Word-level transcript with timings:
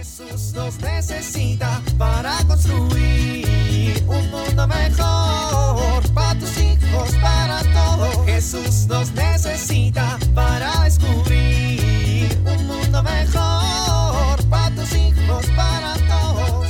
Jesús 0.00 0.54
nos 0.54 0.80
necesita 0.80 1.82
para 1.98 2.38
construir 2.46 4.02
un 4.06 4.30
mundo 4.30 4.66
mejor 4.66 6.02
para 6.14 6.38
tus 6.40 6.56
hijos, 6.56 7.14
para 7.20 7.60
todos. 7.74 8.24
Jesús 8.24 8.86
nos 8.86 9.12
necesita 9.12 10.18
para 10.34 10.84
descubrir 10.84 12.30
un 12.46 12.66
mundo 12.66 13.02
mejor 13.02 14.42
para 14.48 14.74
tus 14.74 14.90
hijos, 14.94 15.44
para 15.54 15.92
todos. 16.08 16.68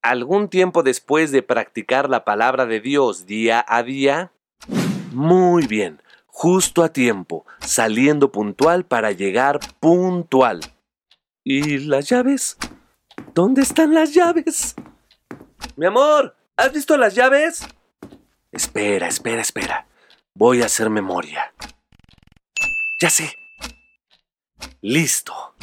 Algún 0.00 0.48
tiempo 0.48 0.84
después 0.84 1.32
de 1.32 1.42
practicar 1.42 2.08
la 2.08 2.24
palabra 2.24 2.66
de 2.66 2.78
Dios 2.78 3.26
día 3.26 3.64
a 3.66 3.82
día, 3.82 4.30
muy 5.10 5.66
bien, 5.66 6.00
justo 6.38 6.84
a 6.84 6.92
tiempo, 6.92 7.44
saliendo 7.58 8.30
puntual 8.30 8.84
para 8.84 9.10
llegar 9.10 9.58
puntual. 9.80 10.60
¿Y 11.42 11.78
las 11.78 12.08
llaves? 12.08 12.56
¿Dónde 13.34 13.62
están 13.62 13.92
las 13.92 14.14
llaves? 14.14 14.76
Mi 15.74 15.86
amor, 15.86 16.36
¿has 16.56 16.72
visto 16.72 16.96
las 16.96 17.16
llaves? 17.16 17.66
Espera, 18.52 19.08
espera, 19.08 19.42
espera. 19.42 19.88
Voy 20.32 20.62
a 20.62 20.66
hacer 20.66 20.90
memoria. 20.90 21.52
Ya 23.00 23.10
sé. 23.10 23.32
Listo. 24.80 25.56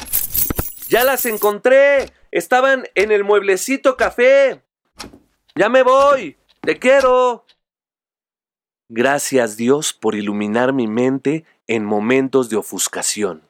Ya 0.90 1.04
las 1.04 1.24
encontré. 1.24 2.12
Estaban 2.30 2.84
en 2.94 3.12
el 3.12 3.24
mueblecito 3.24 3.96
café. 3.96 4.62
Ya 5.54 5.70
me 5.70 5.82
voy. 5.82 6.36
Te 6.60 6.78
quiero. 6.78 7.46
Gracias 8.88 9.56
Dios 9.56 9.92
por 9.92 10.14
iluminar 10.14 10.72
mi 10.72 10.86
mente 10.86 11.44
en 11.66 11.84
momentos 11.84 12.48
de 12.50 12.56
ofuscación. 12.56 13.42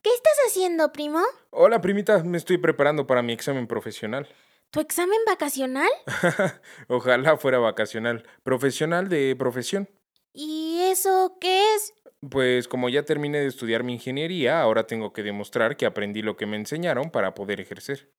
¿Qué 0.00 0.10
estás 0.14 0.38
haciendo, 0.46 0.90
primo? 0.90 1.20
Hola, 1.50 1.82
primita, 1.82 2.24
me 2.24 2.38
estoy 2.38 2.56
preparando 2.56 3.06
para 3.06 3.20
mi 3.20 3.34
examen 3.34 3.66
profesional. 3.66 4.26
¿Tu 4.70 4.80
examen 4.80 5.18
vacacional? 5.26 5.90
Ojalá 6.88 7.36
fuera 7.36 7.58
vacacional, 7.58 8.24
profesional 8.42 9.10
de 9.10 9.36
profesión. 9.38 9.90
¿Y 10.32 10.78
eso 10.84 11.36
qué 11.38 11.74
es? 11.74 11.94
Pues 12.30 12.66
como 12.66 12.88
ya 12.88 13.04
terminé 13.04 13.38
de 13.38 13.46
estudiar 13.46 13.84
mi 13.84 13.94
ingeniería, 13.94 14.60
ahora 14.60 14.86
tengo 14.86 15.12
que 15.12 15.22
demostrar 15.22 15.76
que 15.76 15.86
aprendí 15.86 16.22
lo 16.22 16.36
que 16.36 16.46
me 16.46 16.56
enseñaron 16.56 17.10
para 17.10 17.34
poder 17.34 17.60
ejercer. 17.60 18.12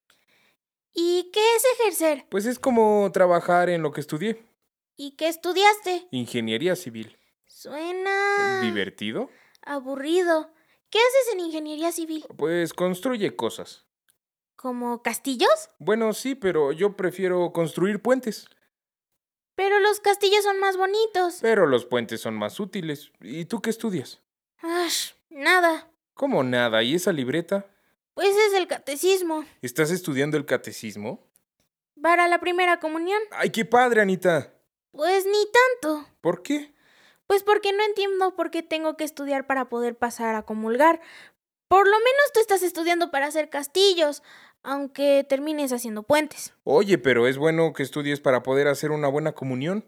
¿Y 0.94 1.30
qué 1.33 1.42
es 1.55 1.64
ejercer? 1.80 2.25
Pues 2.30 2.45
es 2.45 2.59
como 2.59 3.09
trabajar 3.14 3.70
en 3.70 3.81
lo 3.81 3.92
que 3.92 4.02
estudié, 4.02 4.45
¿Y 4.95 5.16
qué 5.16 5.27
estudiaste? 5.30 6.08
ingeniería 6.11 6.75
civil. 6.75 7.17
Suena... 7.47 8.61
¿Divertido? 8.61 9.30
Aburrido. 9.61 10.52
¿Qué 10.89 10.97
haces 10.97 11.33
en 11.33 11.39
ingeniería 11.42 11.92
civil? 11.92 12.25
Pues 12.38 12.73
construye 12.73 13.36
cosas. 13.36 13.86
¿Como 14.55 15.02
castillos? 15.02 15.70
Bueno, 15.77 16.11
sí, 16.14 16.36
pero 16.36 16.72
yo 16.73 16.97
prefiero 16.97 17.52
construir 17.53 18.02
puentes. 18.02 18.47
Pero 19.59 19.77
los 19.79 19.99
castillos 19.99 20.45
son 20.45 20.57
más 20.61 20.77
bonitos. 20.77 21.39
Pero 21.41 21.67
los 21.67 21.85
puentes 21.85 22.21
son 22.21 22.33
más 22.33 22.61
útiles. 22.61 23.11
¿Y 23.19 23.43
tú 23.43 23.61
qué 23.61 23.69
estudias? 23.69 24.21
Ash, 24.61 25.11
nada. 25.29 25.91
¿Cómo 26.13 26.45
nada? 26.45 26.81
¿Y 26.81 26.95
esa 26.95 27.11
libreta? 27.11 27.65
Pues 28.13 28.30
es 28.30 28.53
el 28.53 28.67
catecismo. 28.67 29.43
¿Estás 29.61 29.91
estudiando 29.91 30.37
el 30.37 30.45
catecismo? 30.45 31.27
Para 32.02 32.30
la 32.30 32.39
primera 32.39 32.80
comunión. 32.80 33.21
¡Ay, 33.31 33.49
qué 33.49 33.65
padre, 33.65 33.99
Anita! 33.99 34.53
Pues 34.91 35.25
ni 35.25 35.45
tanto. 35.52 36.07
¿Por 36.21 36.41
qué? 36.41 36.73
Pues 37.27 37.43
porque 37.43 37.73
no 37.73 37.83
entiendo 37.83 38.37
por 38.37 38.52
qué 38.52 38.63
tengo 38.63 38.95
que 38.95 39.03
estudiar 39.03 39.45
para 39.45 39.67
poder 39.67 39.97
pasar 39.97 40.35
a 40.35 40.43
comulgar. 40.43 41.02
Por 41.67 41.85
lo 41.85 41.97
menos 41.97 42.31
tú 42.33 42.39
estás 42.39 42.64
estudiando 42.64 43.11
para 43.11 43.27
hacer 43.27 43.49
castillos, 43.49 44.23
aunque 44.69 45.25
termines 45.27 45.73
haciendo 45.73 46.03
puentes. 46.03 46.53
Oye, 46.63 46.97
pero 46.99 47.27
es 47.27 47.37
bueno 47.37 47.73
que 47.73 47.83
estudies 47.83 48.19
para 48.19 48.43
poder 48.43 48.67
hacer 48.67 48.91
una 48.91 49.07
buena 49.07 49.31
comunión. 49.31 49.83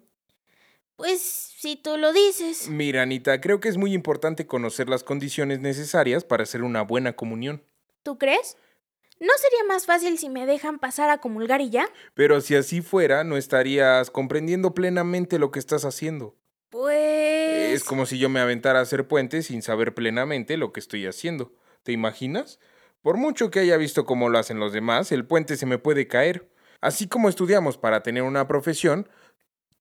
Pues 0.96 1.22
si 1.22 1.76
tú 1.76 1.98
lo 1.98 2.12
dices. 2.12 2.68
Mira, 2.68 3.04
Anita, 3.04 3.40
creo 3.42 3.60
que 3.60 3.70
es 3.70 3.78
muy 3.78 3.94
importante 3.94 4.48
conocer 4.48 4.90
las 4.90 5.04
condiciones 5.04 5.60
necesarias 5.60 6.24
para 6.24 6.44
hacer 6.44 6.64
una 6.64 6.82
buena 6.82 7.14
comunión. 7.14 7.64
¿Tú 8.02 8.18
crees? 8.18 8.58
¿No 9.20 9.32
sería 9.38 9.64
más 9.68 9.86
fácil 9.86 10.18
si 10.18 10.30
me 10.30 10.48
dejan 10.48 10.80
pasar 10.80 11.12
a 11.12 11.20
comulgar 11.20 11.62
y 11.62 11.70
ya? 11.70 11.88
Pero 12.16 12.42
si 12.42 12.56
así 12.56 12.82
fuera, 12.82 13.24
no 13.24 13.38
estarías 13.38 14.10
comprendiendo 14.10 14.74
plenamente 14.74 15.38
lo 15.38 15.52
que 15.52 15.60
estás 15.60 15.86
haciendo. 15.86 16.36
Pues... 16.72 17.74
Es 17.74 17.84
como 17.84 18.08
si 18.08 18.18
yo 18.18 18.30
me 18.30 18.40
aventara 18.40 18.80
a 18.80 18.82
hacer 18.82 19.08
puentes 19.08 19.46
sin 19.46 19.62
saber 19.62 19.94
plenamente 19.94 20.58
lo 20.58 20.74
que 20.74 20.80
estoy 20.80 21.06
haciendo. 21.06 21.54
¿Te 21.84 21.92
imaginas? 21.92 22.60
Por 23.02 23.18
mucho 23.18 23.50
que 23.50 23.60
haya 23.60 23.78
visto 23.78 24.06
cómo 24.06 24.30
lo 24.30 24.38
hacen 24.38 24.60
los 24.60 24.74
demás, 24.74 25.12
el 25.12 25.26
puente 25.26 25.58
se 25.58 25.66
me 25.66 25.78
puede 25.78 26.08
caer. 26.08 26.50
Así 26.82 27.08
como 27.08 27.30
estudiamos 27.30 27.78
para 27.78 28.04
tener 28.04 28.24
una 28.24 28.48
profesión, 28.48 29.08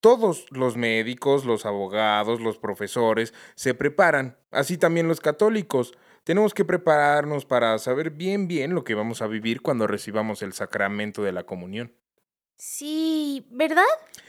todos 0.01 0.47
los 0.51 0.77
médicos, 0.77 1.45
los 1.45 1.67
abogados, 1.67 2.41
los 2.41 2.59
profesores 2.59 3.35
se 3.55 3.75
preparan, 3.75 4.39
así 4.51 4.79
también 4.79 5.09
los 5.09 5.21
católicos. 5.21 5.93
Tenemos 6.25 6.55
que 6.55 6.65
prepararnos 6.65 7.45
para 7.45 7.79
saber 7.79 8.11
bien 8.11 8.49
bien 8.49 8.75
lo 8.75 8.85
que 8.85 8.95
vamos 8.95 9.23
a 9.23 9.27
vivir 9.27 9.61
cuando 9.61 9.87
recibamos 9.87 10.43
el 10.43 10.53
sacramento 10.53 11.23
de 11.23 11.33
la 11.33 11.45
comunión. 11.45 11.95
Sí, 12.57 13.47
¿verdad? 13.51 13.85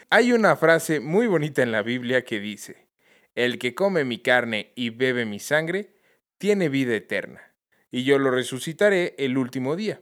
Hay 0.09 0.31
una 0.31 0.55
frase 0.55 0.99
muy 0.99 1.27
bonita 1.27 1.63
en 1.63 1.71
la 1.71 1.81
Biblia 1.81 2.23
que 2.23 2.39
dice, 2.39 2.87
El 3.35 3.59
que 3.59 3.75
come 3.75 4.03
mi 4.03 4.19
carne 4.19 4.71
y 4.75 4.89
bebe 4.89 5.25
mi 5.25 5.39
sangre, 5.39 5.95
tiene 6.37 6.69
vida 6.69 6.95
eterna, 6.95 7.50
y 7.91 8.03
yo 8.03 8.17
lo 8.17 8.31
resucitaré 8.31 9.13
el 9.17 9.37
último 9.37 9.75
día. 9.75 10.01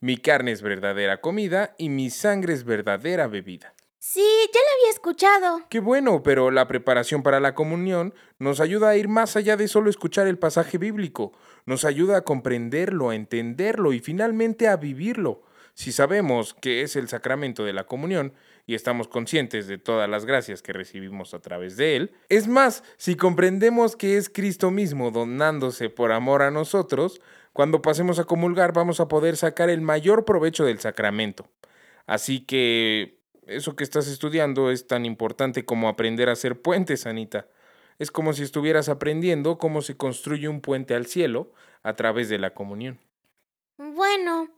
Mi 0.00 0.18
carne 0.18 0.52
es 0.52 0.62
verdadera 0.62 1.20
comida 1.20 1.74
y 1.78 1.88
mi 1.88 2.10
sangre 2.10 2.52
es 2.52 2.64
verdadera 2.64 3.26
bebida. 3.26 3.74
Sí, 4.00 4.24
ya 4.54 4.60
lo 4.60 4.80
había 4.80 4.92
escuchado. 4.92 5.62
Qué 5.68 5.80
bueno, 5.80 6.22
pero 6.22 6.52
la 6.52 6.68
preparación 6.68 7.22
para 7.22 7.40
la 7.40 7.54
comunión 7.54 8.14
nos 8.38 8.60
ayuda 8.60 8.90
a 8.90 8.96
ir 8.96 9.08
más 9.08 9.34
allá 9.34 9.56
de 9.56 9.66
solo 9.66 9.90
escuchar 9.90 10.28
el 10.28 10.38
pasaje 10.38 10.78
bíblico, 10.78 11.32
nos 11.66 11.84
ayuda 11.84 12.18
a 12.18 12.20
comprenderlo, 12.22 13.10
a 13.10 13.16
entenderlo 13.16 13.92
y 13.92 13.98
finalmente 13.98 14.68
a 14.68 14.76
vivirlo. 14.76 15.42
Si 15.74 15.90
sabemos 15.90 16.54
que 16.54 16.82
es 16.82 16.96
el 16.96 17.08
sacramento 17.08 17.64
de 17.64 17.72
la 17.72 17.84
comunión 17.84 18.34
y 18.68 18.74
estamos 18.74 19.08
conscientes 19.08 19.66
de 19.66 19.78
todas 19.78 20.10
las 20.10 20.26
gracias 20.26 20.60
que 20.60 20.74
recibimos 20.74 21.32
a 21.32 21.40
través 21.40 21.78
de 21.78 21.96
él, 21.96 22.12
es 22.28 22.48
más, 22.48 22.84
si 22.98 23.16
comprendemos 23.16 23.96
que 23.96 24.18
es 24.18 24.28
Cristo 24.28 24.70
mismo 24.70 25.10
donándose 25.10 25.88
por 25.88 26.12
amor 26.12 26.42
a 26.42 26.50
nosotros, 26.50 27.22
cuando 27.54 27.80
pasemos 27.80 28.18
a 28.18 28.24
comulgar 28.24 28.74
vamos 28.74 29.00
a 29.00 29.08
poder 29.08 29.38
sacar 29.38 29.70
el 29.70 29.80
mayor 29.80 30.26
provecho 30.26 30.66
del 30.66 30.80
sacramento. 30.80 31.48
Así 32.06 32.44
que 32.44 33.18
eso 33.46 33.74
que 33.74 33.84
estás 33.84 34.06
estudiando 34.06 34.70
es 34.70 34.86
tan 34.86 35.06
importante 35.06 35.64
como 35.64 35.88
aprender 35.88 36.28
a 36.28 36.32
hacer 36.32 36.60
puentes, 36.60 37.06
Anita. 37.06 37.48
Es 37.98 38.10
como 38.10 38.34
si 38.34 38.42
estuvieras 38.42 38.90
aprendiendo 38.90 39.56
cómo 39.56 39.80
se 39.80 39.96
construye 39.96 40.46
un 40.46 40.60
puente 40.60 40.94
al 40.94 41.06
cielo 41.06 41.54
a 41.82 41.94
través 41.94 42.28
de 42.28 42.38
la 42.38 42.52
comunión. 42.52 43.00
Bueno, 43.78 44.50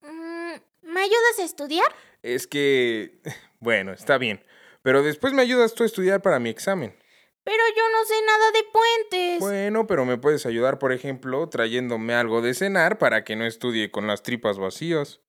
mm, 0.00 0.54
¿me 0.82 1.00
ayudas 1.00 1.38
a 1.38 1.44
estudiar? 1.44 1.86
Es 2.22 2.48
que, 2.48 3.20
bueno, 3.62 3.92
está 3.92 4.18
bien, 4.18 4.44
pero 4.82 5.04
después 5.04 5.32
me 5.32 5.42
ayudas 5.42 5.74
tú 5.74 5.84
a 5.84 5.86
estudiar 5.86 6.20
para 6.20 6.40
mi 6.40 6.50
examen. 6.50 6.96
Pero 7.44 7.62
yo 7.76 7.82
no 7.92 8.04
sé 8.04 8.14
nada 8.26 8.50
de 8.50 8.64
puentes. 8.72 9.40
Bueno, 9.40 9.86
pero 9.86 10.04
me 10.04 10.18
puedes 10.18 10.46
ayudar, 10.46 10.80
por 10.80 10.92
ejemplo, 10.92 11.48
trayéndome 11.48 12.14
algo 12.14 12.42
de 12.42 12.54
cenar 12.54 12.98
para 12.98 13.22
que 13.22 13.36
no 13.36 13.46
estudie 13.46 13.92
con 13.92 14.08
las 14.08 14.24
tripas 14.24 14.58
vacías. 14.58 15.20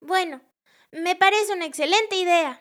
Bueno, 0.00 0.40
me 0.92 1.14
parece 1.14 1.52
una 1.52 1.66
excelente 1.66 2.16
idea. 2.16 2.60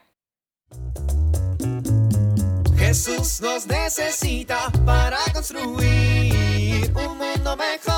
Jesús 2.77 3.39
nos 3.39 3.65
necesita 3.65 4.69
para 4.85 5.19
construir 5.33 6.91
un 6.95 7.17
mundo 7.17 7.55
mejor 7.55 7.92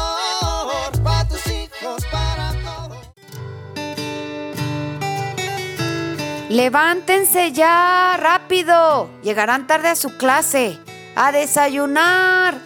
Levántense 6.49 7.53
ya, 7.53 8.17
rápido. 8.19 9.09
Llegarán 9.23 9.65
tarde 9.65 9.89
a 9.89 9.95
su 9.95 10.15
clase. 10.17 10.77
A 11.15 11.31
desayunar. 11.31 12.59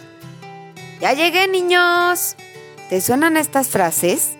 Ya 1.00 1.14
llegué, 1.14 1.48
niños. 1.48 2.36
¿Te 2.90 3.00
suenan 3.00 3.38
estas 3.38 3.68
frases? 3.68 4.32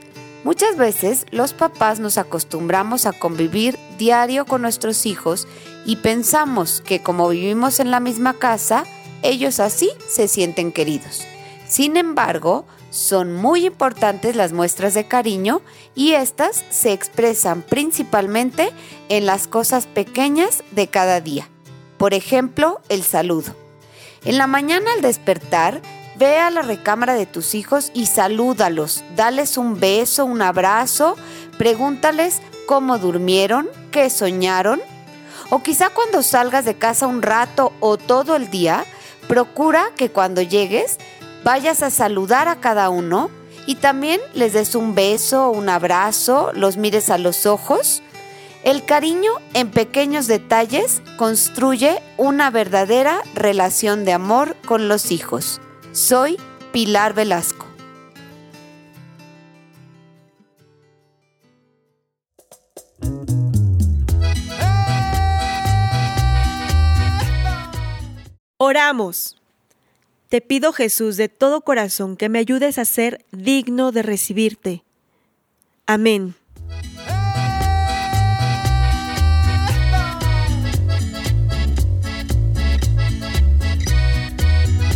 Muchas 0.44 0.76
veces 0.76 1.24
los 1.30 1.54
papás 1.54 2.00
nos 2.00 2.18
acostumbramos 2.18 3.06
a 3.06 3.12
convivir 3.12 3.78
diario 3.96 4.44
con 4.44 4.60
nuestros 4.60 5.06
hijos 5.06 5.48
y 5.86 5.96
pensamos 5.96 6.82
que 6.82 7.02
como 7.02 7.28
vivimos 7.28 7.80
en 7.80 7.90
la 7.90 8.00
misma 8.00 8.34
casa, 8.34 8.84
ellos 9.22 9.58
así 9.58 9.90
se 10.08 10.28
sienten 10.28 10.70
queridos. 10.70 11.26
Sin 11.66 11.96
embargo, 11.96 12.66
son 12.90 13.34
muy 13.34 13.66
importantes 13.66 14.36
las 14.36 14.52
muestras 14.52 14.94
de 14.94 15.06
cariño 15.06 15.62
y 15.94 16.12
estas 16.12 16.64
se 16.70 16.92
expresan 16.92 17.62
principalmente 17.62 18.70
en 19.08 19.26
las 19.26 19.46
cosas 19.46 19.86
pequeñas 19.86 20.62
de 20.72 20.88
cada 20.88 21.20
día. 21.20 21.48
Por 21.96 22.14
ejemplo, 22.14 22.80
el 22.88 23.02
saludo. 23.02 23.54
En 24.24 24.38
la 24.38 24.46
mañana 24.46 24.92
al 24.94 25.02
despertar, 25.02 25.80
ve 26.18 26.38
a 26.38 26.50
la 26.50 26.62
recámara 26.62 27.14
de 27.14 27.26
tus 27.26 27.54
hijos 27.54 27.90
y 27.94 28.06
salúdalos. 28.06 29.02
Dales 29.16 29.56
un 29.56 29.80
beso, 29.80 30.26
un 30.26 30.42
abrazo, 30.42 31.16
pregúntales 31.56 32.42
cómo 32.66 32.98
durmieron, 32.98 33.68
qué 33.90 34.10
soñaron. 34.10 34.80
O 35.48 35.62
quizá 35.62 35.88
cuando 35.90 36.22
salgas 36.22 36.64
de 36.64 36.76
casa 36.76 37.06
un 37.06 37.22
rato 37.22 37.72
o 37.80 37.96
todo 37.96 38.36
el 38.36 38.50
día, 38.50 38.84
procura 39.28 39.90
que 39.96 40.10
cuando 40.10 40.42
llegues 40.42 40.98
vayas 41.44 41.82
a 41.82 41.90
saludar 41.90 42.48
a 42.48 42.56
cada 42.56 42.90
uno 42.90 43.30
y 43.66 43.76
también 43.76 44.20
les 44.34 44.52
des 44.52 44.74
un 44.74 44.94
beso, 44.94 45.50
un 45.50 45.68
abrazo, 45.68 46.50
los 46.54 46.76
mires 46.76 47.10
a 47.10 47.18
los 47.18 47.46
ojos. 47.46 48.02
El 48.62 48.84
cariño 48.84 49.32
en 49.54 49.70
pequeños 49.70 50.26
detalles 50.26 51.02
construye 51.16 52.02
una 52.18 52.50
verdadera 52.50 53.22
relación 53.34 54.04
de 54.04 54.12
amor 54.12 54.56
con 54.66 54.88
los 54.88 55.12
hijos. 55.12 55.60
Soy 55.92 56.38
Pilar 56.72 57.14
Velasco. 57.14 57.66
Oramos. 68.58 69.39
Te 70.30 70.40
pido 70.40 70.72
Jesús 70.72 71.16
de 71.16 71.28
todo 71.28 71.62
corazón 71.62 72.16
que 72.16 72.28
me 72.28 72.38
ayudes 72.38 72.78
a 72.78 72.84
ser 72.84 73.26
digno 73.32 73.90
de 73.90 74.02
recibirte. 74.02 74.84
Amén. 75.86 76.36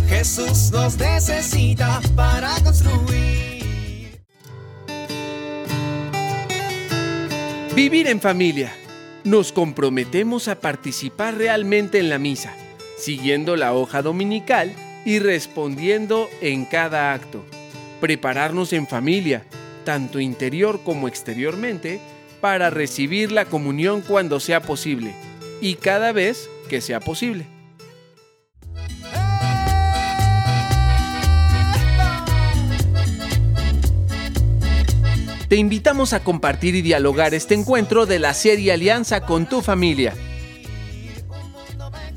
Jesús 0.07 0.71
nos 0.71 0.97
necesita 0.97 1.99
para 2.15 2.55
construir. 2.63 4.21
Vivir 7.75 8.07
en 8.07 8.21
familia. 8.21 8.73
Nos 9.25 9.51
comprometemos 9.51 10.47
a 10.47 10.61
participar 10.61 11.35
realmente 11.35 11.99
en 11.99 12.09
la 12.09 12.19
misa, 12.19 12.53
siguiendo 12.97 13.57
la 13.57 13.73
hoja 13.73 14.01
dominical 14.01 14.73
y 15.05 15.19
respondiendo 15.19 16.29
en 16.41 16.65
cada 16.65 17.13
acto. 17.13 17.45
Prepararnos 18.01 18.73
en 18.73 18.87
familia, 18.87 19.43
tanto 19.85 20.19
interior 20.19 20.81
como 20.83 21.07
exteriormente, 21.07 22.01
para 22.41 22.69
recibir 22.69 23.31
la 23.31 23.45
comunión 23.45 24.01
cuando 24.01 24.39
sea 24.39 24.61
posible 24.61 25.13
y 25.61 25.75
cada 25.75 26.11
vez 26.11 26.49
que 26.67 26.81
sea 26.81 26.99
posible. 26.99 27.45
Te 35.47 35.57
invitamos 35.57 36.13
a 36.13 36.23
compartir 36.23 36.73
y 36.73 36.81
dialogar 36.81 37.35
este 37.35 37.53
encuentro 37.53 38.07
de 38.07 38.17
la 38.17 38.33
serie 38.33 38.73
Alianza 38.73 39.21
con 39.21 39.47
tu 39.47 39.61
familia. 39.61 40.13